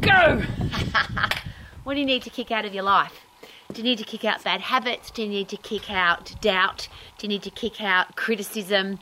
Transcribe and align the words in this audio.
go! 0.00 0.42
what 1.84 1.94
do 1.94 2.00
you 2.00 2.06
need 2.06 2.22
to 2.22 2.30
kick 2.30 2.50
out 2.50 2.64
of 2.64 2.72
your 2.74 2.84
life? 2.84 3.26
Do 3.72 3.78
you 3.78 3.84
need 3.84 3.98
to 3.98 4.04
kick 4.04 4.22
out 4.24 4.44
bad 4.44 4.60
habits? 4.60 5.10
Do 5.10 5.22
you 5.22 5.28
need 5.28 5.48
to 5.48 5.56
kick 5.56 5.90
out 5.90 6.34
doubt? 6.42 6.88
Do 7.16 7.26
you 7.26 7.28
need 7.28 7.42
to 7.44 7.50
kick 7.50 7.80
out 7.80 8.16
criticism 8.16 8.98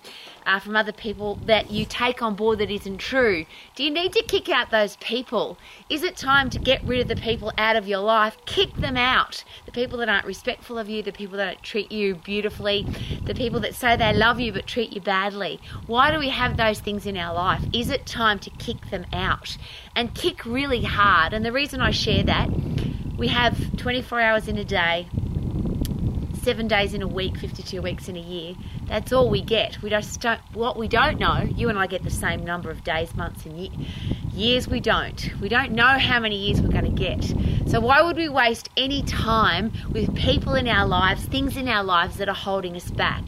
uh, 0.46 0.60
from 0.60 0.76
other 0.76 0.92
people 0.92 1.40
that 1.46 1.72
you 1.72 1.84
take 1.84 2.22
on 2.22 2.36
board 2.36 2.60
that 2.60 2.70
isn't 2.70 2.98
true? 2.98 3.46
Do 3.74 3.82
you 3.82 3.90
need 3.90 4.12
to 4.12 4.22
kick 4.22 4.48
out 4.48 4.70
those 4.70 4.94
people? 4.96 5.58
Is 5.88 6.04
it 6.04 6.16
time 6.16 6.50
to 6.50 6.58
get 6.60 6.84
rid 6.84 7.00
of 7.00 7.08
the 7.08 7.16
people 7.16 7.52
out 7.58 7.74
of 7.74 7.88
your 7.88 7.98
life? 7.98 8.36
Kick 8.46 8.72
them 8.76 8.96
out. 8.96 9.42
The 9.66 9.72
people 9.72 9.98
that 9.98 10.08
aren't 10.08 10.26
respectful 10.26 10.78
of 10.78 10.88
you, 10.88 11.02
the 11.02 11.10
people 11.10 11.36
that 11.38 11.46
don't 11.46 11.62
treat 11.64 11.90
you 11.90 12.14
beautifully, 12.14 12.86
the 13.24 13.34
people 13.34 13.58
that 13.60 13.74
say 13.74 13.96
they 13.96 14.12
love 14.12 14.38
you 14.38 14.52
but 14.52 14.68
treat 14.68 14.92
you 14.92 15.00
badly. 15.00 15.60
Why 15.88 16.12
do 16.12 16.18
we 16.20 16.28
have 16.28 16.56
those 16.56 16.78
things 16.78 17.06
in 17.06 17.16
our 17.16 17.34
life? 17.34 17.64
Is 17.72 17.90
it 17.90 18.06
time 18.06 18.38
to 18.40 18.50
kick 18.50 18.90
them 18.90 19.06
out? 19.12 19.56
And 19.96 20.14
kick 20.14 20.46
really 20.46 20.84
hard. 20.84 21.32
And 21.32 21.44
the 21.44 21.52
reason 21.52 21.80
I 21.80 21.90
share 21.90 22.22
that 22.22 22.48
we 23.20 23.28
have 23.28 23.76
24 23.76 24.18
hours 24.18 24.48
in 24.48 24.56
a 24.56 24.64
day, 24.64 25.06
seven 26.42 26.66
days 26.66 26.94
in 26.94 27.02
a 27.02 27.06
week, 27.06 27.36
52 27.36 27.82
weeks 27.82 28.08
in 28.08 28.16
a 28.16 28.20
year. 28.20 28.54
That's 28.86 29.12
all 29.12 29.28
we 29.28 29.42
get. 29.42 29.82
We 29.82 29.90
just 29.90 30.22
don't. 30.22 30.40
What 30.54 30.78
we 30.78 30.88
don't 30.88 31.20
know, 31.20 31.42
you 31.42 31.68
and 31.68 31.78
I 31.78 31.86
get 31.86 32.02
the 32.02 32.10
same 32.10 32.46
number 32.46 32.70
of 32.70 32.82
days, 32.82 33.14
months, 33.14 33.44
and 33.44 33.58
year, 33.58 33.72
years. 34.32 34.68
We 34.68 34.80
don't. 34.80 35.38
We 35.38 35.50
don't 35.50 35.72
know 35.72 35.98
how 35.98 36.18
many 36.18 36.36
years 36.36 36.62
we're 36.62 36.72
going 36.72 36.96
to 36.96 36.98
get. 36.98 37.22
So 37.68 37.78
why 37.78 38.00
would 38.00 38.16
we 38.16 38.30
waste 38.30 38.70
any 38.78 39.02
time 39.02 39.70
with 39.92 40.16
people 40.16 40.54
in 40.54 40.66
our 40.66 40.86
lives, 40.86 41.26
things 41.26 41.58
in 41.58 41.68
our 41.68 41.84
lives 41.84 42.16
that 42.16 42.28
are 42.30 42.34
holding 42.34 42.74
us 42.74 42.90
back? 42.90 43.22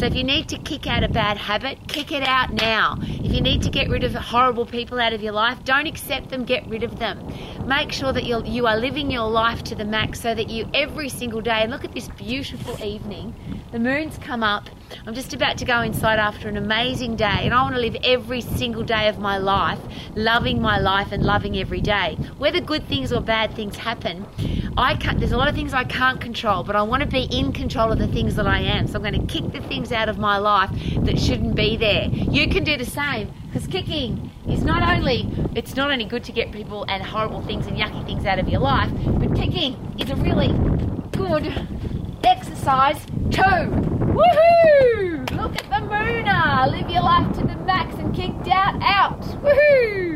So 0.00 0.06
if 0.06 0.14
you 0.14 0.24
need 0.24 0.48
to 0.48 0.56
kick 0.56 0.86
out 0.86 1.04
a 1.04 1.10
bad 1.10 1.36
habit, 1.36 1.86
kick 1.86 2.10
it 2.10 2.22
out 2.22 2.54
now. 2.54 2.96
If 3.02 3.34
you 3.34 3.42
need 3.42 3.60
to 3.64 3.68
get 3.68 3.90
rid 3.90 4.02
of 4.02 4.14
horrible 4.14 4.64
people 4.64 4.98
out 4.98 5.12
of 5.12 5.20
your 5.20 5.34
life, 5.34 5.62
don't 5.64 5.86
accept 5.86 6.30
them, 6.30 6.46
get 6.46 6.66
rid 6.68 6.84
of 6.84 6.98
them. 6.98 7.22
Make 7.66 7.92
sure 7.92 8.10
that 8.10 8.24
you're, 8.24 8.42
you 8.46 8.66
are 8.66 8.78
living 8.78 9.10
your 9.10 9.28
life 9.28 9.62
to 9.64 9.74
the 9.74 9.84
max 9.84 10.18
so 10.18 10.34
that 10.34 10.48
you 10.48 10.66
every 10.72 11.10
single 11.10 11.42
day, 11.42 11.60
and 11.60 11.70
look 11.70 11.84
at 11.84 11.92
this 11.92 12.08
beautiful 12.16 12.82
evening, 12.82 13.34
the 13.72 13.78
moon's 13.78 14.16
come 14.16 14.42
up. 14.42 14.70
I'm 15.06 15.12
just 15.12 15.34
about 15.34 15.58
to 15.58 15.66
go 15.66 15.82
inside 15.82 16.18
after 16.18 16.48
an 16.48 16.56
amazing 16.56 17.16
day, 17.16 17.40
and 17.42 17.52
I 17.52 17.60
want 17.62 17.74
to 17.74 17.80
live 17.82 17.96
every 18.02 18.40
single 18.40 18.82
day 18.82 19.06
of 19.06 19.18
my 19.18 19.36
life 19.36 19.80
loving 20.14 20.62
my 20.62 20.78
life 20.78 21.12
and 21.12 21.22
loving 21.22 21.58
every 21.58 21.82
day. 21.82 22.16
Whether 22.38 22.62
good 22.62 22.88
things 22.88 23.12
or 23.12 23.20
bad 23.20 23.54
things 23.54 23.76
happen, 23.76 24.26
I 24.76 24.94
can't, 24.94 25.18
there's 25.18 25.32
a 25.32 25.36
lot 25.36 25.48
of 25.48 25.54
things 25.54 25.74
I 25.74 25.84
can't 25.84 26.20
control, 26.20 26.62
but 26.62 26.76
I 26.76 26.82
want 26.82 27.02
to 27.02 27.08
be 27.08 27.24
in 27.24 27.52
control 27.52 27.92
of 27.92 27.98
the 27.98 28.06
things 28.08 28.36
that 28.36 28.46
I 28.46 28.60
am. 28.60 28.86
So 28.86 28.96
I'm 28.96 29.02
going 29.02 29.26
to 29.26 29.32
kick 29.32 29.52
the 29.52 29.60
things 29.68 29.92
out 29.92 30.08
of 30.08 30.18
my 30.18 30.38
life 30.38 30.70
that 31.04 31.18
shouldn't 31.18 31.54
be 31.54 31.76
there. 31.76 32.06
You 32.06 32.48
can 32.48 32.64
do 32.64 32.76
the 32.76 32.84
same 32.84 33.32
because 33.46 33.66
kicking 33.66 34.30
is 34.48 34.62
not 34.62 34.82
only 34.82 35.28
it's 35.54 35.74
not 35.76 35.90
only 35.90 36.04
good 36.04 36.24
to 36.24 36.32
get 36.32 36.52
people 36.52 36.84
and 36.88 37.02
horrible 37.02 37.42
things 37.42 37.66
and 37.66 37.76
yucky 37.76 38.04
things 38.06 38.24
out 38.24 38.38
of 38.38 38.48
your 38.48 38.60
life, 38.60 38.90
but 39.04 39.34
kicking 39.34 39.76
is 39.98 40.08
a 40.10 40.16
really 40.16 40.48
good 41.12 41.52
exercise 42.24 43.04
too. 43.30 43.42
Woohoo! 43.42 45.30
Look 45.32 45.56
at 45.56 45.64
the 45.68 45.86
mooner. 45.86 46.70
Live 46.70 46.90
your 46.90 47.02
life 47.02 47.32
to 47.36 47.40
the 47.40 47.56
max 47.64 47.94
and 47.96 48.14
kick 48.14 48.32
doubt 48.44 48.80
out. 48.82 49.20
Woohoo! 49.42 50.09